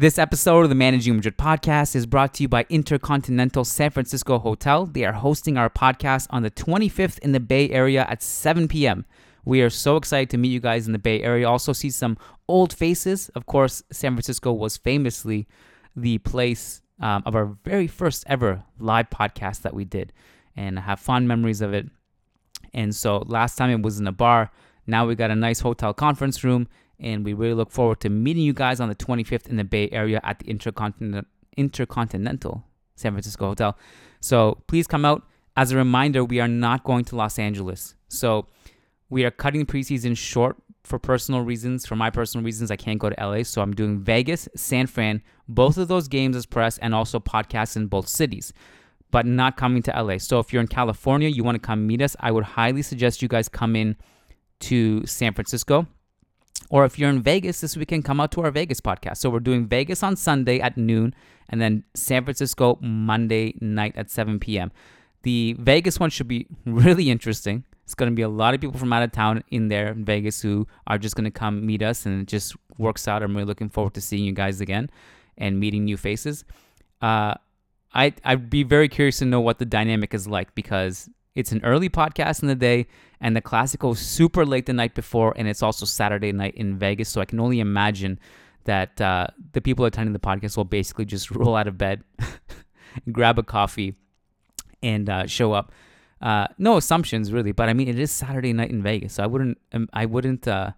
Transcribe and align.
This 0.00 0.16
episode 0.16 0.62
of 0.62 0.68
the 0.68 0.76
Managing 0.76 1.16
Madrid 1.16 1.36
podcast 1.36 1.96
is 1.96 2.06
brought 2.06 2.32
to 2.34 2.44
you 2.44 2.48
by 2.48 2.66
Intercontinental 2.68 3.64
San 3.64 3.90
Francisco 3.90 4.38
Hotel. 4.38 4.86
They 4.86 5.04
are 5.04 5.12
hosting 5.12 5.56
our 5.56 5.68
podcast 5.68 6.28
on 6.30 6.44
the 6.44 6.52
25th 6.52 7.18
in 7.18 7.32
the 7.32 7.40
Bay 7.40 7.68
Area 7.70 8.06
at 8.08 8.22
7 8.22 8.68
p.m. 8.68 9.04
We 9.44 9.60
are 9.60 9.70
so 9.70 9.96
excited 9.96 10.30
to 10.30 10.38
meet 10.38 10.50
you 10.50 10.60
guys 10.60 10.86
in 10.86 10.92
the 10.92 11.00
Bay 11.00 11.20
Area. 11.20 11.48
Also, 11.48 11.72
see 11.72 11.90
some 11.90 12.16
old 12.46 12.72
faces. 12.72 13.28
Of 13.30 13.46
course, 13.46 13.82
San 13.90 14.12
Francisco 14.12 14.52
was 14.52 14.76
famously 14.76 15.48
the 15.96 16.18
place 16.18 16.80
um, 17.00 17.24
of 17.26 17.34
our 17.34 17.46
very 17.64 17.88
first 17.88 18.22
ever 18.28 18.62
live 18.78 19.10
podcast 19.10 19.62
that 19.62 19.74
we 19.74 19.84
did, 19.84 20.12
and 20.54 20.78
I 20.78 20.82
have 20.82 21.00
fond 21.00 21.26
memories 21.26 21.60
of 21.60 21.74
it. 21.74 21.88
And 22.72 22.94
so, 22.94 23.24
last 23.26 23.56
time 23.56 23.70
it 23.70 23.82
was 23.82 23.98
in 23.98 24.06
a 24.06 24.12
bar. 24.12 24.52
Now 24.86 25.08
we 25.08 25.16
got 25.16 25.32
a 25.32 25.36
nice 25.36 25.58
hotel 25.58 25.92
conference 25.92 26.44
room 26.44 26.68
and 27.00 27.24
we 27.24 27.32
really 27.32 27.54
look 27.54 27.70
forward 27.70 28.00
to 28.00 28.08
meeting 28.08 28.42
you 28.42 28.52
guys 28.52 28.80
on 28.80 28.88
the 28.88 28.94
25th 28.94 29.48
in 29.48 29.56
the 29.56 29.64
Bay 29.64 29.88
Area 29.90 30.20
at 30.24 30.38
the 30.40 30.46
Intercontinental, 30.46 31.28
Intercontinental 31.56 32.64
San 32.96 33.12
Francisco 33.12 33.48
Hotel. 33.48 33.78
So 34.20 34.62
please 34.66 34.86
come 34.86 35.04
out. 35.04 35.22
As 35.56 35.72
a 35.72 35.76
reminder, 35.76 36.24
we 36.24 36.40
are 36.40 36.48
not 36.48 36.84
going 36.84 37.04
to 37.06 37.16
Los 37.16 37.38
Angeles. 37.38 37.94
So 38.08 38.46
we 39.10 39.24
are 39.24 39.30
cutting 39.30 39.66
preseason 39.66 40.16
short 40.16 40.56
for 40.84 40.98
personal 40.98 41.42
reasons. 41.42 41.86
For 41.86 41.96
my 41.96 42.10
personal 42.10 42.44
reasons, 42.44 42.70
I 42.70 42.76
can't 42.76 42.98
go 42.98 43.10
to 43.10 43.16
LA. 43.24 43.42
So 43.42 43.60
I'm 43.62 43.72
doing 43.72 43.98
Vegas, 43.98 44.48
San 44.54 44.86
Fran, 44.86 45.22
both 45.48 45.76
of 45.76 45.88
those 45.88 46.08
games 46.08 46.36
as 46.36 46.46
press 46.46 46.78
and 46.78 46.94
also 46.94 47.18
podcasts 47.18 47.76
in 47.76 47.86
both 47.86 48.08
cities, 48.08 48.52
but 49.10 49.26
not 49.26 49.56
coming 49.56 49.82
to 49.82 50.02
LA. 50.02 50.18
So 50.18 50.38
if 50.38 50.52
you're 50.52 50.62
in 50.62 50.68
California, 50.68 51.28
you 51.28 51.42
want 51.42 51.56
to 51.56 51.66
come 51.66 51.86
meet 51.86 52.02
us, 52.02 52.16
I 52.20 52.30
would 52.30 52.44
highly 52.44 52.82
suggest 52.82 53.22
you 53.22 53.28
guys 53.28 53.48
come 53.48 53.74
in 53.74 53.96
to 54.60 55.04
San 55.06 55.34
Francisco 55.34 55.86
or 56.70 56.84
if 56.84 56.98
you're 56.98 57.10
in 57.10 57.22
Vegas 57.22 57.60
this 57.60 57.76
weekend, 57.76 58.04
come 58.04 58.20
out 58.20 58.30
to 58.32 58.42
our 58.42 58.50
Vegas 58.50 58.80
podcast. 58.80 59.18
So 59.18 59.30
we're 59.30 59.40
doing 59.40 59.66
Vegas 59.66 60.02
on 60.02 60.16
Sunday 60.16 60.60
at 60.60 60.76
noon 60.76 61.14
and 61.48 61.60
then 61.60 61.84
San 61.94 62.24
Francisco 62.24 62.78
Monday 62.80 63.54
night 63.60 63.94
at 63.96 64.10
7 64.10 64.38
p.m. 64.38 64.70
The 65.22 65.56
Vegas 65.58 65.98
one 65.98 66.10
should 66.10 66.28
be 66.28 66.46
really 66.66 67.10
interesting. 67.10 67.64
It's 67.84 67.94
going 67.94 68.12
to 68.12 68.14
be 68.14 68.22
a 68.22 68.28
lot 68.28 68.52
of 68.52 68.60
people 68.60 68.78
from 68.78 68.92
out 68.92 69.02
of 69.02 69.12
town 69.12 69.42
in 69.50 69.68
there 69.68 69.88
in 69.88 70.04
Vegas 70.04 70.42
who 70.42 70.66
are 70.86 70.98
just 70.98 71.16
going 71.16 71.24
to 71.24 71.30
come 71.30 71.64
meet 71.64 71.82
us, 71.82 72.04
and 72.04 72.20
it 72.20 72.28
just 72.28 72.54
works 72.76 73.08
out. 73.08 73.22
I'm 73.22 73.34
really 73.34 73.46
looking 73.46 73.70
forward 73.70 73.94
to 73.94 74.02
seeing 74.02 74.24
you 74.24 74.32
guys 74.32 74.60
again 74.60 74.90
and 75.38 75.58
meeting 75.58 75.86
new 75.86 75.96
faces. 75.96 76.44
Uh, 77.00 77.34
I 77.94 78.12
I'd 78.24 78.50
be 78.50 78.62
very 78.62 78.88
curious 78.88 79.18
to 79.20 79.24
know 79.24 79.40
what 79.40 79.58
the 79.58 79.64
dynamic 79.64 80.12
is 80.12 80.28
like 80.28 80.54
because 80.54 81.08
it's 81.38 81.52
an 81.52 81.64
early 81.64 81.88
podcast 81.88 82.42
in 82.42 82.48
the 82.48 82.56
day, 82.56 82.88
and 83.20 83.36
the 83.36 83.40
Classico 83.40 83.96
super 83.96 84.44
late 84.44 84.66
the 84.66 84.72
night 84.72 84.94
before, 84.94 85.32
and 85.36 85.46
it's 85.46 85.62
also 85.62 85.86
Saturday 85.86 86.32
night 86.32 86.56
in 86.56 86.76
Vegas. 86.76 87.08
So 87.08 87.20
I 87.20 87.26
can 87.26 87.38
only 87.38 87.60
imagine 87.60 88.18
that 88.64 89.00
uh, 89.00 89.28
the 89.52 89.60
people 89.60 89.84
attending 89.84 90.12
the 90.12 90.18
podcast 90.18 90.56
will 90.56 90.64
basically 90.64 91.04
just 91.04 91.30
roll 91.40 91.54
out 91.54 91.68
of 91.68 91.78
bed, 91.78 92.02
grab 93.12 93.38
a 93.38 93.44
coffee, 93.44 93.94
and 94.82 95.08
uh, 95.08 95.26
show 95.26 95.52
up. 95.52 95.70
Uh, 96.20 96.48
no 96.58 96.76
assumptions 96.76 97.32
really, 97.32 97.52
but 97.52 97.68
I 97.68 97.72
mean 97.72 97.86
it 97.86 98.00
is 98.00 98.10
Saturday 98.10 98.52
night 98.52 98.70
in 98.70 98.82
Vegas, 98.82 99.14
so 99.14 99.22
I 99.22 99.28
wouldn't 99.28 99.58
um, 99.72 99.88
I 99.92 100.06
wouldn't 100.06 100.48
uh, 100.48 100.72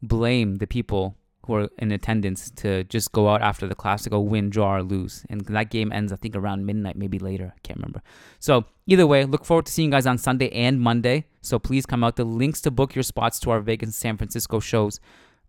blame 0.00 0.56
the 0.56 0.66
people 0.66 1.14
who 1.46 1.54
are 1.54 1.68
in 1.78 1.92
attendance 1.92 2.50
to 2.50 2.84
just 2.84 3.12
go 3.12 3.28
out 3.28 3.40
after 3.40 3.66
the 3.66 3.74
Classico, 3.74 4.24
win, 4.24 4.50
draw, 4.50 4.76
or 4.76 4.82
lose. 4.82 5.24
And 5.30 5.42
that 5.42 5.70
game 5.70 5.92
ends, 5.92 6.12
I 6.12 6.16
think, 6.16 6.34
around 6.34 6.66
midnight, 6.66 6.96
maybe 6.96 7.18
later. 7.18 7.52
I 7.56 7.58
can't 7.62 7.78
remember. 7.78 8.02
So, 8.38 8.64
either 8.86 9.06
way, 9.06 9.24
look 9.24 9.44
forward 9.44 9.66
to 9.66 9.72
seeing 9.72 9.88
you 9.88 9.92
guys 9.92 10.06
on 10.06 10.18
Sunday 10.18 10.50
and 10.50 10.80
Monday. 10.80 11.26
So, 11.40 11.58
please 11.58 11.86
come 11.86 12.02
out. 12.02 12.16
The 12.16 12.24
links 12.24 12.60
to 12.62 12.70
book 12.70 12.94
your 12.94 13.04
spots 13.04 13.38
to 13.40 13.50
our 13.50 13.60
Vegas 13.60 13.96
San 13.96 14.16
Francisco 14.16 14.60
shows 14.60 15.00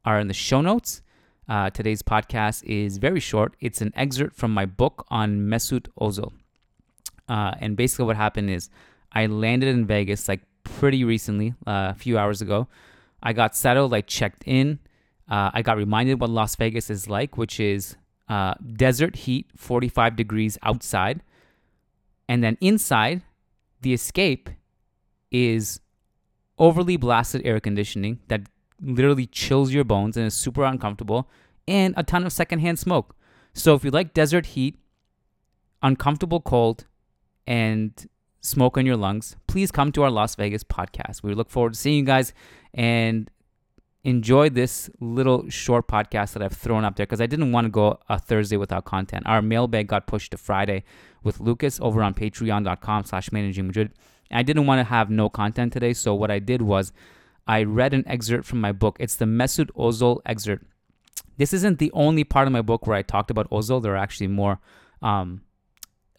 are 0.06 0.20
in 0.20 0.28
the 0.28 0.34
show 0.34 0.62
notes. 0.62 1.02
Uh, 1.50 1.70
today's 1.70 2.02
podcast 2.02 2.64
is 2.64 2.98
very 2.98 3.20
short. 3.20 3.56
It's 3.60 3.82
an 3.82 3.94
excerpt 3.96 4.36
from 4.36 4.54
my 4.54 4.66
book 4.66 5.06
on 5.10 5.40
Mesut 5.40 5.88
Ozil. 6.00 6.32
Uh, 7.28 7.54
and 7.60 7.76
basically, 7.76 8.06
what 8.06 8.18
happened 8.18 8.50
is 8.50 8.70
I 9.12 9.26
landed 9.26 9.70
in 9.70 9.86
Vegas 9.86 10.28
like 10.28 10.42
pretty 10.64 11.04
recently, 11.04 11.56
uh, 11.66 11.92
a 11.92 11.96
few 11.96 12.18
hours 12.18 12.42
ago. 12.42 12.68
I 13.24 13.34
got 13.34 13.56
settled, 13.56 13.94
I 13.94 14.02
checked 14.02 14.44
in 14.46 14.80
uh, 15.30 15.52
I 15.54 15.62
got 15.62 15.78
reminded 15.78 16.20
what 16.20 16.30
Las 16.30 16.56
Vegas 16.56 16.90
is 16.90 17.10
like, 17.10 17.38
which 17.38 17.60
is 17.60 17.98
uh, 18.30 18.54
desert 18.76 19.16
heat, 19.16 19.48
45 19.56 20.16
degrees 20.16 20.58
outside. 20.64 21.22
And 22.30 22.44
then 22.44 22.58
inside, 22.62 23.22
the 23.82 23.94
escape 23.94 24.50
is 25.32 25.80
overly 26.58 26.98
blasted 26.98 27.46
air 27.46 27.60
conditioning 27.60 28.20
that 28.28 28.42
literally 28.82 29.26
chills 29.26 29.72
your 29.72 29.84
bones 29.84 30.18
and 30.18 30.26
is 30.26 30.34
super 30.34 30.64
uncomfortable, 30.64 31.30
and 31.68 31.94
a 31.98 32.04
ton 32.04 32.26
of 32.26 32.32
secondhand 32.32 32.80
smoke. 32.80 33.16
So 33.54 33.74
if 33.76 33.84
you 33.84 33.92
like 33.92 34.14
desert 34.14 34.48
heat, 34.48 34.78
uncomfortable 35.82 36.42
cold, 36.42 36.86
and 37.46 37.92
smoke 38.42 38.78
on 38.78 38.86
your 38.86 38.98
lungs, 38.98 39.36
please 39.48 39.72
come 39.72 39.92
to 39.94 40.04
our 40.04 40.12
Las 40.12 40.36
Vegas 40.36 40.64
podcast. 40.64 41.24
We 41.24 41.34
look 41.34 41.50
forward 41.50 41.74
to 41.74 41.80
seeing 41.80 42.00
you 42.00 42.06
guys. 42.06 42.34
And 42.74 43.32
enjoy 44.08 44.50
this 44.50 44.90
little 45.02 45.50
short 45.50 45.86
podcast 45.86 46.32
that 46.32 46.42
I've 46.42 46.54
thrown 46.54 46.86
up 46.86 46.96
there 46.96 47.06
because 47.06 47.20
I 47.20 47.26
didn't 47.26 47.52
want 47.52 47.66
to 47.66 47.70
go 47.70 48.00
a 48.08 48.18
Thursday 48.18 48.56
without 48.56 48.86
content. 48.86 49.24
Our 49.26 49.42
mailbag 49.42 49.88
got 49.88 50.08
pushed 50.08 50.32
to 50.32 50.38
Friday 50.38 50.86
with 51.24 51.42
Lucas 51.42 51.78
over 51.82 52.02
on 52.02 52.14
patreon.com 52.14 53.04
slash 53.04 53.34
managing 53.34 53.68
Madrid. 53.68 53.92
I 54.32 54.44
didn't 54.44 54.66
want 54.66 54.80
to 54.80 54.86
have 54.86 55.10
no 55.10 55.28
content 55.28 55.74
today, 55.74 55.92
so 55.92 56.16
what 56.16 56.32
I 56.32 56.40
did 56.40 56.62
was 56.62 56.94
I 57.48 57.64
read 57.64 57.94
an 57.94 58.08
excerpt 58.08 58.46
from 58.46 58.62
my 58.62 58.72
book. 58.72 58.96
It's 58.98 59.18
the 59.18 59.26
Mesut 59.26 59.72
Ozil 59.72 60.22
excerpt. 60.26 60.64
This 61.36 61.52
isn't 61.52 61.80
the 61.80 61.92
only 61.92 62.24
part 62.24 62.48
of 62.48 62.54
my 62.54 62.62
book 62.62 62.88
where 62.88 62.96
I 62.96 63.02
talked 63.02 63.30
about 63.30 63.50
Ozil. 63.50 63.84
There 63.84 63.92
are 63.92 63.98
actually 63.98 64.28
more 64.28 64.60
um, 65.02 65.42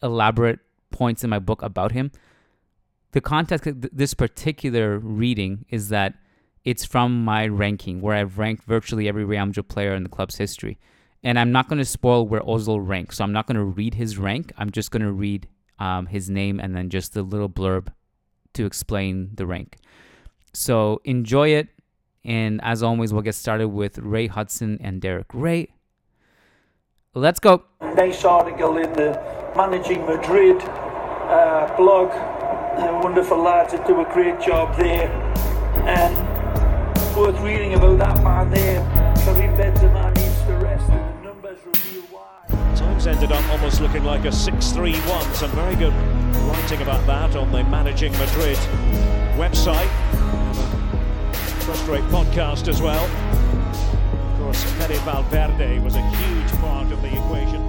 elaborate 0.03 0.59
points 0.91 1.23
in 1.23 1.31
my 1.31 1.39
book 1.39 1.63
about 1.63 1.93
him. 1.93 2.11
The 3.13 3.21
context 3.21 3.65
of 3.65 3.81
this 3.91 4.13
particular 4.13 4.99
reading 4.99 5.65
is 5.69 5.89
that 5.89 6.13
it's 6.69 6.85
from 6.85 7.25
my 7.25 7.47
ranking 7.47 7.99
where 7.99 8.15
I've 8.15 8.37
ranked 8.37 8.63
virtually 8.63 9.07
every 9.07 9.25
Real 9.25 9.43
Madrid 9.47 9.67
player 9.67 9.95
in 9.95 10.03
the 10.03 10.09
club's 10.09 10.37
history. 10.37 10.77
And 11.23 11.39
I'm 11.39 11.51
not 11.51 11.67
going 11.67 11.79
to 11.79 11.85
spoil 11.85 12.27
where 12.27 12.41
Ozil 12.41 12.87
ranks, 12.87 13.17
so 13.17 13.23
I'm 13.23 13.33
not 13.33 13.47
going 13.47 13.55
to 13.55 13.63
read 13.63 13.95
his 13.95 14.19
rank. 14.19 14.53
I'm 14.55 14.69
just 14.69 14.91
going 14.91 15.01
to 15.01 15.11
read 15.11 15.47
um, 15.79 16.05
his 16.05 16.29
name 16.29 16.59
and 16.59 16.75
then 16.75 16.91
just 16.91 17.17
a 17.17 17.23
little 17.23 17.49
blurb 17.49 17.87
to 18.53 18.67
explain 18.67 19.31
the 19.33 19.47
rank. 19.47 19.77
So 20.53 21.01
enjoy 21.05 21.49
it. 21.49 21.69
And 22.23 22.61
as 22.63 22.83
always, 22.83 23.11
we'll 23.11 23.23
get 23.23 23.33
started 23.33 23.69
with 23.69 23.97
Ray 23.97 24.27
Hudson 24.27 24.77
and 24.79 25.01
Derek. 25.01 25.27
Ray, 25.33 25.73
let's 27.15 27.39
go. 27.39 27.63
Nice 27.81 28.23
article 28.23 28.77
in 28.77 28.93
the 28.93 29.19
Managing 29.55 30.05
Madrid 30.05 30.61
uh, 30.61 31.73
blog. 31.75 32.09
Wonderful 33.03 33.41
lads 33.41 33.71
that 33.73 33.87
do 33.87 33.99
a 34.01 34.13
great 34.13 34.39
job 34.39 34.77
there. 34.77 35.09
And 35.87 36.28
worth 37.15 37.39
reading 37.41 37.73
about 37.73 37.97
that 37.99 38.23
man 38.23 38.49
there. 38.51 38.81
Karim 39.23 39.55
Benzema 39.55 40.15
needs 40.15 40.41
to 40.43 40.53
rest 40.57 40.89
and 40.89 41.19
the 41.19 41.27
numbers 41.27 41.59
reveal 41.65 42.01
why. 42.11 42.75
Times 42.75 43.07
ended 43.07 43.31
up 43.31 43.47
almost 43.49 43.81
looking 43.81 44.03
like 44.03 44.25
a 44.25 44.29
6-3-1. 44.29 45.33
Some 45.35 45.51
very 45.51 45.75
good 45.75 45.93
writing 46.49 46.81
about 46.81 47.05
that 47.07 47.35
on 47.35 47.51
the 47.51 47.63
Managing 47.63 48.11
Madrid 48.13 48.57
website. 49.37 49.89
Frustrate 51.63 52.03
podcast 52.05 52.67
as 52.67 52.81
well. 52.81 53.05
Of 53.05 54.39
course, 54.39 54.63
Fede 54.63 54.99
Valverde 55.01 55.79
was 55.79 55.95
a 55.95 56.01
huge 56.01 56.51
part 56.59 56.91
of 56.91 57.01
the 57.01 57.07
equation. 57.07 57.68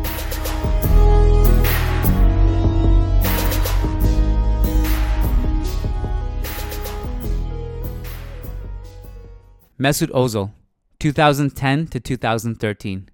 Mesut 9.81 10.11
Ozil, 10.11 10.51
2010 10.99 11.87
to 11.87 11.99
2013. 11.99 13.09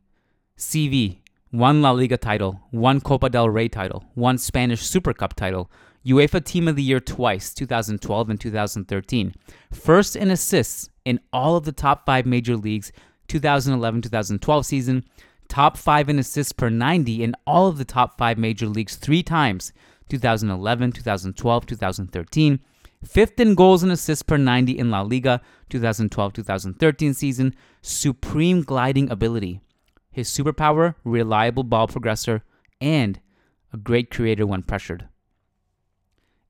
CV, 0.59 1.19
one 1.53 1.81
La 1.81 1.93
Liga 1.93 2.17
title, 2.17 2.61
one 2.73 3.01
Copa 3.01 3.31
del 3.31 3.49
Rey 3.49 3.69
title, 3.69 4.05
one 4.17 4.37
Spanish 4.37 4.83
Super 4.83 5.15
Cup 5.15 5.37
title, 5.37 5.71
UEFA 6.05 6.45
Team 6.45 6.67
of 6.67 6.75
the 6.75 6.83
Year 6.83 6.99
twice, 6.99 7.55
2012 7.55 8.31
and 8.31 8.41
2013. 8.41 9.33
First 9.73 10.17
in 10.17 10.29
assists 10.29 10.91
in 11.05 11.21
all 11.33 11.55
of 11.55 11.67
the 11.67 11.71
top 11.71 12.05
five 12.05 12.27
major 12.27 12.57
leagues, 12.57 12.91
2011 13.29 14.03
2012 14.03 14.67
season. 14.67 15.05
Top 15.47 15.77
five 15.77 16.09
in 16.09 16.19
assists 16.19 16.53
per 16.53 16.69
90 16.69 17.23
in 17.23 17.37
all 17.47 17.69
of 17.69 17.79
the 17.79 17.85
top 17.85 18.19
five 18.19 18.39
major 18.39 18.67
leagues 18.67 18.97
three 18.97 19.23
times, 19.23 19.73
2011, 20.09 20.91
2012, 20.91 21.67
2013 21.67 22.61
fifth 23.07 23.41
in 23.41 23.55
goals 23.55 23.83
and 23.83 23.93
assists 23.93 24.23
per 24.23 24.37
90 24.37 24.79
in 24.79 24.91
La 24.91 25.01
Liga 25.03 25.41
2012 25.71 26.33
2013 26.33 27.15
season, 27.15 27.55
supreme 27.81 28.63
gliding 28.63 29.11
ability. 29.11 29.61
His 30.11 30.29
superpower, 30.29 30.95
reliable 31.05 31.63
ball 31.63 31.89
progressor, 31.89 32.43
and 32.81 33.21
a 33.73 33.77
great 33.77 34.11
creator 34.11 34.47
when 34.47 34.63
pressured. 34.63 35.09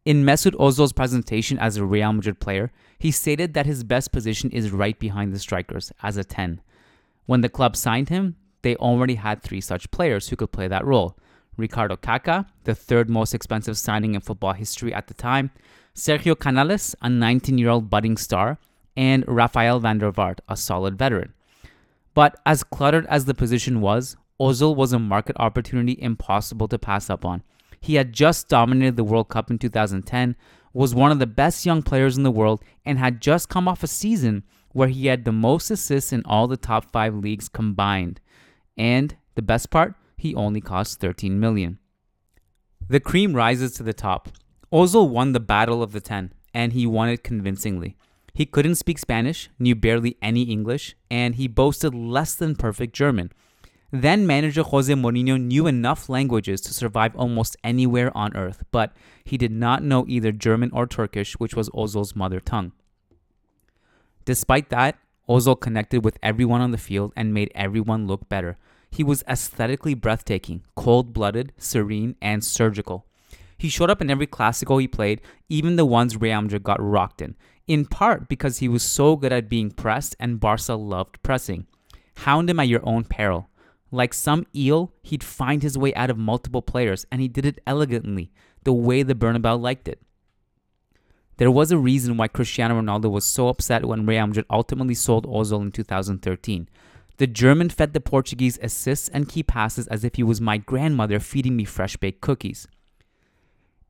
In 0.04 0.24
Mesut 0.24 0.52
Ozil's 0.52 0.92
presentation 0.92 1.58
as 1.58 1.76
a 1.76 1.84
Real 1.84 2.12
Madrid 2.12 2.38
player, 2.38 2.70
he 2.98 3.10
stated 3.10 3.54
that 3.54 3.66
his 3.66 3.82
best 3.82 4.12
position 4.12 4.50
is 4.50 4.70
right 4.70 4.98
behind 4.98 5.32
the 5.32 5.38
strikers 5.38 5.92
as 6.02 6.16
a 6.16 6.22
10. 6.22 6.60
When 7.26 7.40
the 7.40 7.48
club 7.48 7.74
signed 7.74 8.08
him, 8.08 8.36
they 8.62 8.76
already 8.76 9.16
had 9.16 9.42
three 9.42 9.60
such 9.60 9.90
players 9.90 10.28
who 10.28 10.36
could 10.36 10.52
play 10.52 10.68
that 10.68 10.84
role. 10.84 11.18
Ricardo 11.56 11.96
Kaká, 11.96 12.46
the 12.64 12.74
third 12.74 13.10
most 13.10 13.34
expensive 13.34 13.76
signing 13.76 14.14
in 14.14 14.20
football 14.20 14.52
history 14.52 14.94
at 14.94 15.08
the 15.08 15.14
time, 15.14 15.50
Sergio 15.96 16.38
Canales, 16.38 16.94
a 17.00 17.08
19 17.08 17.56
year 17.56 17.70
old 17.70 17.88
budding 17.88 18.18
star, 18.18 18.58
and 18.98 19.24
Rafael 19.26 19.80
van 19.80 19.96
der 19.96 20.12
Vaart, 20.12 20.40
a 20.46 20.54
solid 20.54 20.98
veteran. 20.98 21.32
But 22.12 22.38
as 22.44 22.62
cluttered 22.62 23.06
as 23.06 23.24
the 23.24 23.32
position 23.32 23.80
was, 23.80 24.14
Ozil 24.38 24.76
was 24.76 24.92
a 24.92 24.98
market 24.98 25.36
opportunity 25.38 25.96
impossible 26.00 26.68
to 26.68 26.78
pass 26.78 27.08
up 27.08 27.24
on. 27.24 27.42
He 27.80 27.94
had 27.94 28.12
just 28.12 28.48
dominated 28.48 28.96
the 28.96 29.04
World 29.04 29.30
Cup 29.30 29.50
in 29.50 29.58
2010, 29.58 30.36
was 30.74 30.94
one 30.94 31.12
of 31.12 31.18
the 31.18 31.26
best 31.26 31.64
young 31.64 31.82
players 31.82 32.18
in 32.18 32.24
the 32.24 32.30
world, 32.30 32.62
and 32.84 32.98
had 32.98 33.22
just 33.22 33.48
come 33.48 33.66
off 33.66 33.82
a 33.82 33.86
season 33.86 34.44
where 34.72 34.88
he 34.88 35.06
had 35.06 35.24
the 35.24 35.32
most 35.32 35.70
assists 35.70 36.12
in 36.12 36.22
all 36.26 36.46
the 36.46 36.58
top 36.58 36.92
five 36.92 37.14
leagues 37.14 37.48
combined. 37.48 38.20
And 38.76 39.16
the 39.34 39.40
best 39.40 39.70
part, 39.70 39.94
he 40.18 40.34
only 40.34 40.60
cost 40.60 41.00
13 41.00 41.40
million. 41.40 41.78
The 42.86 43.00
cream 43.00 43.32
rises 43.32 43.72
to 43.72 43.82
the 43.82 43.94
top. 43.94 44.28
Ozil 44.72 45.08
won 45.08 45.32
the 45.32 45.40
Battle 45.40 45.82
of 45.82 45.92
the 45.92 46.00
Ten, 46.00 46.32
and 46.52 46.72
he 46.72 46.86
won 46.86 47.08
it 47.08 47.22
convincingly. 47.22 47.96
He 48.34 48.44
couldn't 48.44 48.74
speak 48.74 48.98
Spanish, 48.98 49.48
knew 49.58 49.74
barely 49.74 50.16
any 50.20 50.42
English, 50.42 50.96
and 51.10 51.36
he 51.36 51.48
boasted 51.48 51.94
less 51.94 52.34
than 52.34 52.56
perfect 52.56 52.94
German. 52.94 53.32
Then 53.92 54.26
manager 54.26 54.62
Jose 54.62 54.92
Mourinho 54.92 55.40
knew 55.40 55.66
enough 55.66 56.08
languages 56.08 56.60
to 56.62 56.74
survive 56.74 57.14
almost 57.16 57.56
anywhere 57.62 58.14
on 58.16 58.36
earth, 58.36 58.64
but 58.72 58.92
he 59.24 59.38
did 59.38 59.52
not 59.52 59.82
know 59.82 60.04
either 60.08 60.32
German 60.32 60.70
or 60.72 60.86
Turkish, 60.86 61.34
which 61.34 61.54
was 61.54 61.70
Ozil's 61.70 62.16
mother 62.16 62.40
tongue. 62.40 62.72
Despite 64.24 64.68
that, 64.70 64.98
Ozil 65.28 65.58
connected 65.58 66.04
with 66.04 66.18
everyone 66.22 66.60
on 66.60 66.72
the 66.72 66.78
field 66.78 67.12
and 67.16 67.32
made 67.32 67.50
everyone 67.54 68.06
look 68.06 68.28
better. 68.28 68.58
He 68.90 69.04
was 69.04 69.24
aesthetically 69.28 69.94
breathtaking, 69.94 70.64
cold 70.74 71.12
blooded, 71.12 71.52
serene, 71.56 72.16
and 72.20 72.44
surgical. 72.44 73.05
He 73.58 73.68
showed 73.68 73.90
up 73.90 74.02
in 74.02 74.10
every 74.10 74.26
Classico 74.26 74.80
he 74.80 74.88
played, 74.88 75.20
even 75.48 75.76
the 75.76 75.86
ones 75.86 76.20
Real 76.20 76.42
got 76.42 76.82
rocked 76.82 77.22
in, 77.22 77.36
in 77.66 77.86
part 77.86 78.28
because 78.28 78.58
he 78.58 78.68
was 78.68 78.82
so 78.82 79.16
good 79.16 79.32
at 79.32 79.48
being 79.48 79.70
pressed 79.70 80.14
and 80.20 80.40
Barca 80.40 80.74
loved 80.74 81.22
pressing. 81.22 81.66
Hound 82.18 82.50
him 82.50 82.60
at 82.60 82.68
your 82.68 82.86
own 82.86 83.04
peril. 83.04 83.48
Like 83.90 84.12
some 84.12 84.46
eel, 84.54 84.92
he'd 85.02 85.22
find 85.22 85.62
his 85.62 85.78
way 85.78 85.94
out 85.94 86.10
of 86.10 86.18
multiple 86.18 86.62
players, 86.62 87.06
and 87.10 87.20
he 87.20 87.28
did 87.28 87.46
it 87.46 87.60
elegantly, 87.66 88.32
the 88.64 88.72
way 88.72 89.02
the 89.02 89.14
Bernabeu 89.14 89.60
liked 89.60 89.86
it. 89.88 90.02
There 91.38 91.50
was 91.50 91.70
a 91.70 91.78
reason 91.78 92.16
why 92.16 92.28
Cristiano 92.28 92.80
Ronaldo 92.80 93.10
was 93.10 93.24
so 93.24 93.48
upset 93.48 93.84
when 93.84 94.06
Real 94.06 94.26
Madrid 94.26 94.46
ultimately 94.50 94.94
sold 94.94 95.26
Ozil 95.26 95.62
in 95.62 95.70
2013. 95.70 96.68
The 97.18 97.26
German 97.26 97.68
fed 97.68 97.92
the 97.92 98.00
Portuguese 98.00 98.58
assists 98.62 99.08
and 99.08 99.28
key 99.28 99.42
passes 99.42 99.86
as 99.88 100.02
if 100.04 100.16
he 100.16 100.22
was 100.22 100.40
my 100.40 100.58
grandmother 100.58 101.20
feeding 101.20 101.56
me 101.56 101.64
fresh 101.64 101.96
baked 101.96 102.20
cookies. 102.20 102.66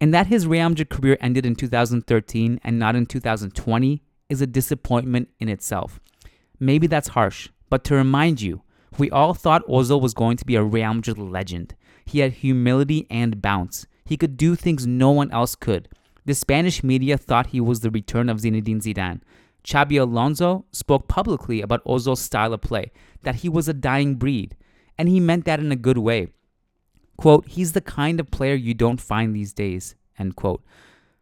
And 0.00 0.12
that 0.12 0.26
his 0.26 0.46
Madrid 0.46 0.90
career 0.90 1.16
ended 1.20 1.46
in 1.46 1.54
2013 1.54 2.60
and 2.62 2.78
not 2.78 2.96
in 2.96 3.06
2020 3.06 4.02
is 4.28 4.42
a 4.42 4.46
disappointment 4.46 5.28
in 5.38 5.48
itself. 5.48 6.00
Maybe 6.58 6.86
that's 6.86 7.08
harsh, 7.08 7.48
but 7.70 7.84
to 7.84 7.94
remind 7.94 8.40
you, 8.40 8.62
we 8.98 9.10
all 9.10 9.34
thought 9.34 9.66
Ozil 9.66 10.00
was 10.00 10.14
going 10.14 10.36
to 10.38 10.44
be 10.44 10.56
a 10.56 10.64
Madrid 10.64 11.18
legend. 11.18 11.74
He 12.04 12.20
had 12.20 12.32
humility 12.32 13.06
and 13.10 13.42
bounce. 13.42 13.86
He 14.04 14.16
could 14.16 14.36
do 14.36 14.54
things 14.54 14.86
no 14.86 15.10
one 15.10 15.30
else 15.32 15.54
could. 15.54 15.88
The 16.24 16.34
Spanish 16.34 16.82
media 16.82 17.16
thought 17.18 17.48
he 17.48 17.60
was 17.60 17.80
the 17.80 17.90
return 17.90 18.28
of 18.28 18.38
Zinedine 18.38 18.82
Zidane. 18.82 19.20
Xabi 19.64 20.00
Alonso 20.00 20.64
spoke 20.72 21.08
publicly 21.08 21.60
about 21.60 21.84
Ozil's 21.84 22.20
style 22.20 22.52
of 22.52 22.60
play, 22.60 22.92
that 23.22 23.36
he 23.36 23.48
was 23.48 23.68
a 23.68 23.74
dying 23.74 24.14
breed, 24.14 24.56
and 24.96 25.08
he 25.08 25.20
meant 25.20 25.44
that 25.44 25.60
in 25.60 25.72
a 25.72 25.76
good 25.76 25.98
way. 25.98 26.28
Quote, 27.16 27.46
he's 27.48 27.72
the 27.72 27.80
kind 27.80 28.20
of 28.20 28.30
player 28.30 28.54
you 28.54 28.74
don't 28.74 29.00
find 29.00 29.34
these 29.34 29.52
days, 29.52 29.94
end 30.18 30.36
quote. 30.36 30.62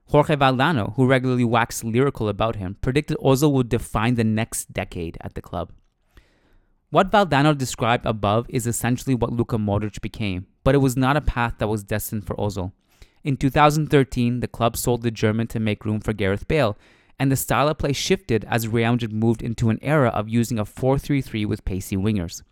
Jorge 0.08 0.36
Valdano, 0.36 0.94
who 0.96 1.06
regularly 1.06 1.44
waxed 1.44 1.84
lyrical 1.84 2.28
about 2.28 2.56
him, 2.56 2.76
predicted 2.80 3.16
Ozil 3.18 3.52
would 3.52 3.68
define 3.68 4.16
the 4.16 4.24
next 4.24 4.72
decade 4.72 5.16
at 5.20 5.34
the 5.34 5.42
club. 5.42 5.72
What 6.90 7.10
Valdano 7.10 7.56
described 7.56 8.06
above 8.06 8.46
is 8.48 8.66
essentially 8.66 9.14
what 9.14 9.32
Luka 9.32 9.56
Modric 9.56 10.00
became, 10.00 10.46
but 10.62 10.74
it 10.74 10.78
was 10.78 10.96
not 10.96 11.16
a 11.16 11.20
path 11.20 11.54
that 11.58 11.68
was 11.68 11.82
destined 11.82 12.26
for 12.26 12.36
Ozil. 12.36 12.72
In 13.24 13.36
2013, 13.36 14.40
the 14.40 14.48
club 14.48 14.76
sold 14.76 15.02
the 15.02 15.10
German 15.10 15.46
to 15.48 15.58
make 15.58 15.84
room 15.84 16.00
for 16.00 16.12
Gareth 16.12 16.46
Bale, 16.46 16.76
and 17.18 17.32
the 17.32 17.36
style 17.36 17.68
of 17.68 17.78
play 17.78 17.92
shifted 17.92 18.44
as 18.48 18.68
Real 18.68 18.92
Madrid 18.92 19.12
moved 19.12 19.42
into 19.42 19.70
an 19.70 19.78
era 19.80 20.10
of 20.10 20.28
using 20.28 20.58
a 20.58 20.64
4 20.64 20.98
3 20.98 21.22
3 21.22 21.46
with 21.46 21.64
pacey 21.64 21.96
wingers. 21.96 22.42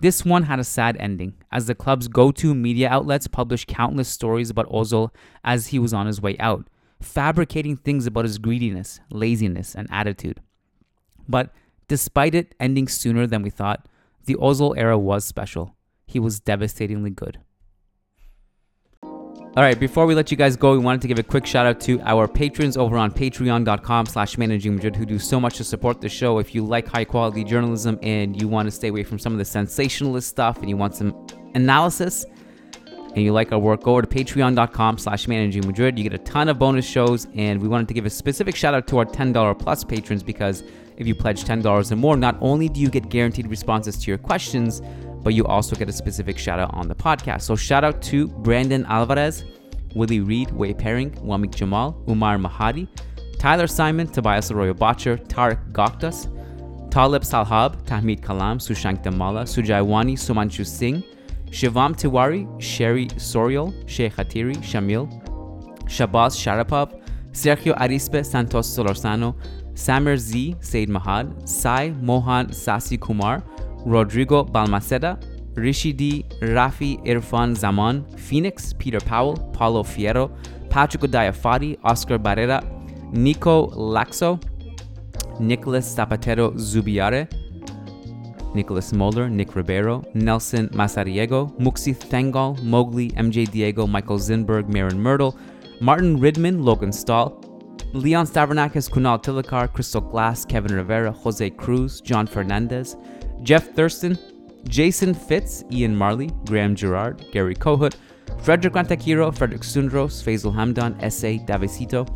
This 0.00 0.24
one 0.24 0.44
had 0.44 0.58
a 0.58 0.64
sad 0.64 0.96
ending, 0.98 1.34
as 1.50 1.66
the 1.66 1.74
club's 1.74 2.08
go 2.08 2.32
to 2.32 2.54
media 2.54 2.88
outlets 2.88 3.26
published 3.26 3.68
countless 3.68 4.08
stories 4.08 4.50
about 4.50 4.70
Ozil 4.70 5.10
as 5.44 5.68
he 5.68 5.78
was 5.78 5.94
on 5.94 6.06
his 6.06 6.20
way 6.20 6.36
out, 6.38 6.66
fabricating 7.00 7.76
things 7.76 8.06
about 8.06 8.24
his 8.24 8.38
greediness, 8.38 9.00
laziness, 9.10 9.74
and 9.74 9.88
attitude. 9.90 10.40
But 11.28 11.52
despite 11.88 12.34
it 12.34 12.54
ending 12.58 12.88
sooner 12.88 13.26
than 13.26 13.42
we 13.42 13.50
thought, 13.50 13.86
the 14.26 14.34
Ozil 14.34 14.76
era 14.76 14.98
was 14.98 15.24
special. 15.24 15.74
He 16.06 16.18
was 16.18 16.40
devastatingly 16.40 17.10
good. 17.10 17.38
All 19.56 19.62
right, 19.62 19.78
before 19.78 20.04
we 20.04 20.16
let 20.16 20.32
you 20.32 20.36
guys 20.36 20.56
go, 20.56 20.72
we 20.72 20.78
wanted 20.78 21.00
to 21.02 21.06
give 21.06 21.20
a 21.20 21.22
quick 21.22 21.46
shout 21.46 21.64
out 21.64 21.78
to 21.82 22.00
our 22.00 22.26
patrons 22.26 22.76
over 22.76 22.96
on 22.96 23.12
patreon.com 23.12 24.06
slash 24.06 24.36
managing 24.36 24.74
Madrid 24.74 24.96
who 24.96 25.06
do 25.06 25.16
so 25.16 25.38
much 25.38 25.58
to 25.58 25.62
support 25.62 26.00
the 26.00 26.08
show. 26.08 26.40
If 26.40 26.56
you 26.56 26.66
like 26.66 26.88
high 26.88 27.04
quality 27.04 27.44
journalism 27.44 27.96
and 28.02 28.40
you 28.42 28.48
want 28.48 28.66
to 28.66 28.72
stay 28.72 28.88
away 28.88 29.04
from 29.04 29.20
some 29.20 29.32
of 29.32 29.38
the 29.38 29.44
sensationalist 29.44 30.28
stuff 30.28 30.58
and 30.58 30.68
you 30.68 30.76
want 30.76 30.96
some 30.96 31.24
analysis 31.54 32.26
and 32.84 33.18
you 33.18 33.32
like 33.32 33.52
our 33.52 33.60
work, 33.60 33.84
go 33.84 33.92
over 33.92 34.02
to 34.02 34.08
patreon.com 34.08 34.98
slash 34.98 35.28
managing 35.28 35.64
Madrid. 35.64 35.96
You 35.96 36.02
get 36.02 36.14
a 36.14 36.24
ton 36.24 36.48
of 36.48 36.58
bonus 36.58 36.84
shows 36.84 37.28
and 37.36 37.62
we 37.62 37.68
wanted 37.68 37.86
to 37.86 37.94
give 37.94 38.06
a 38.06 38.10
specific 38.10 38.56
shout 38.56 38.74
out 38.74 38.88
to 38.88 38.98
our 38.98 39.04
$10 39.04 39.56
plus 39.60 39.84
patrons 39.84 40.24
because 40.24 40.64
if 40.96 41.06
you 41.06 41.14
pledge 41.14 41.44
$10 41.44 41.92
or 41.92 41.96
more, 41.96 42.16
not 42.16 42.36
only 42.40 42.68
do 42.68 42.80
you 42.80 42.88
get 42.90 43.08
guaranteed 43.08 43.46
responses 43.46 43.96
to 43.98 44.10
your 44.10 44.18
questions, 44.18 44.82
but 45.24 45.34
you 45.34 45.44
also 45.46 45.74
get 45.74 45.88
a 45.88 45.92
specific 45.92 46.38
shout 46.38 46.60
out 46.60 46.72
on 46.74 46.86
the 46.86 46.94
podcast. 46.94 47.42
So 47.42 47.56
shout 47.56 47.82
out 47.82 48.00
to 48.02 48.28
Brandon 48.28 48.84
Alvarez, 48.86 49.44
Willie 49.94 50.20
Reed, 50.20 50.50
Way 50.52 50.74
Paring, 50.74 51.10
Wamik 51.12 51.54
Jamal, 51.54 52.00
Umar 52.08 52.36
Mahadi, 52.36 52.86
Tyler 53.38 53.66
Simon, 53.66 54.06
Tobias 54.06 54.50
Arroyo 54.50 54.74
Botcher, 54.74 55.16
Tarek 55.16 55.72
Goktas, 55.72 56.28
Talib 56.90 57.22
Salhab, 57.22 57.82
Tahmid 57.84 58.20
Kalam, 58.20 58.58
Sushank 58.58 59.02
Damala, 59.02 59.42
Sujaiwani, 59.44 60.12
Sumanchu 60.12 60.66
Singh, 60.66 61.02
Shivam 61.46 61.94
Tiwari, 61.96 62.46
Sherry 62.60 63.06
Soriol, 63.16 63.72
Sheikh 63.88 64.14
Hatiri, 64.14 64.56
Shamil, 64.58 65.08
Shabazz 65.84 66.36
Sharapov, 66.36 67.00
Sergio 67.32 67.76
Arispe, 67.78 68.24
Santos 68.24 68.68
Solorzano, 68.68 69.34
Samir 69.74 70.16
Z, 70.16 70.56
Said 70.60 70.88
Mahad, 70.88 71.48
Sai 71.48 71.90
Mohan 72.00 72.48
Sasi 72.48 72.98
Kumar, 72.98 73.42
Rodrigo 73.84 74.44
Balmaceda, 74.44 75.18
Rishi 75.54 75.92
D, 75.92 76.24
Rafi 76.40 77.04
Irfan 77.04 77.54
Zaman, 77.54 78.04
Phoenix, 78.16 78.72
Peter 78.72 79.00
Powell, 79.00 79.36
Paulo 79.52 79.82
Fierro, 79.82 80.30
Patrick 80.70 81.02
Diafati, 81.02 81.78
Oscar 81.84 82.18
Barrera, 82.18 82.62
Nico 83.12 83.68
Laxo, 83.68 84.40
Nicholas 85.38 85.94
Zapatero 85.94 86.52
Zubiare, 86.54 87.28
Nicholas 88.54 88.92
Moller, 88.92 89.28
Nick 89.28 89.54
Ribeiro, 89.54 90.04
Nelson 90.14 90.68
Masariego, 90.70 91.56
Muxi 91.58 91.94
Thengal, 91.94 92.60
Mowgli, 92.62 93.10
MJ 93.10 93.50
Diego, 93.50 93.86
Michael 93.86 94.18
Zinberg, 94.18 94.68
Marin 94.68 95.00
Myrtle, 95.00 95.36
Martin 95.80 96.18
Ridman, 96.18 96.62
Logan 96.62 96.92
Stahl, 96.92 97.40
Leon 97.92 98.26
Stavronakis, 98.26 98.90
Kunal 98.90 99.22
Tilakar, 99.22 99.72
Crystal 99.72 100.00
Glass, 100.00 100.44
Kevin 100.44 100.74
Rivera, 100.74 101.12
Jose 101.12 101.50
Cruz, 101.50 102.00
John 102.00 102.26
Fernandez, 102.26 102.96
Jeff 103.44 103.74
Thurston, 103.74 104.18
Jason 104.68 105.12
Fitz, 105.12 105.64
Ian 105.70 105.94
Marley, 105.94 106.30
Graham 106.46 106.74
Gerard, 106.74 107.26
Gary 107.30 107.54
Kohut, 107.54 107.94
Frederick 108.42 108.72
Rantakiro, 108.72 109.36
Frederick 109.36 109.62
Sundros, 109.62 110.22
Faisal 110.22 110.54
Hamdan, 110.54 110.96
S.A. 111.02 111.38
Davisito, 111.40 112.08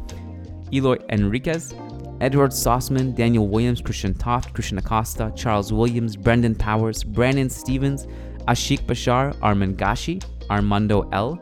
Eloy 0.73 0.97
Enriquez, 1.11 1.75
Edward 2.23 2.51
Sossman, 2.51 3.15
Daniel 3.15 3.47
Williams, 3.47 3.83
Christian 3.83 4.15
Toft, 4.15 4.55
Christian 4.55 4.79
Acosta, 4.79 5.31
Charles 5.37 5.71
Williams, 5.71 6.17
Brendan 6.17 6.55
Powers, 6.55 7.05
Brandon 7.05 7.51
Stevens, 7.51 8.07
Ashik 8.49 8.81
Bashar, 8.87 9.35
Arman 9.41 9.77
Gashi, 9.77 10.25
Armando 10.49 11.07
L., 11.11 11.39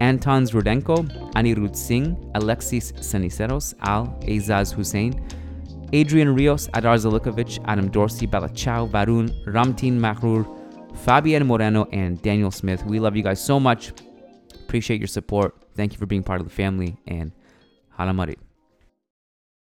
Antons 0.00 0.50
Rudenko, 0.50 1.08
Anirudh 1.34 1.76
Singh, 1.76 2.32
Alexis 2.34 2.90
Seniceros, 2.94 3.74
Al 3.82 4.06
Azaz 4.22 4.74
Hussein, 4.74 5.24
Adrian 5.94 6.34
Rios, 6.34 6.68
Adar 6.74 6.96
Zalikovic, 6.96 7.62
Adam 7.66 7.88
Dorsey, 7.88 8.26
Bella 8.26 8.48
Chow, 8.48 8.88
Varun, 8.88 9.30
Ramtin 9.44 9.92
Mahrur, 9.92 10.44
Fabian 11.04 11.46
Moreno, 11.46 11.86
and 11.92 12.20
Daniel 12.20 12.50
Smith. 12.50 12.84
We 12.84 12.98
love 12.98 13.14
you 13.14 13.22
guys 13.22 13.40
so 13.40 13.60
much. 13.60 13.92
Appreciate 14.64 14.98
your 14.98 15.06
support. 15.06 15.54
Thank 15.76 15.92
you 15.92 15.98
for 15.98 16.06
being 16.06 16.24
part 16.24 16.40
of 16.40 16.48
the 16.48 16.52
family, 16.52 16.96
and 17.06 17.30
Hala 17.90 18.12
Madrid. 18.12 18.38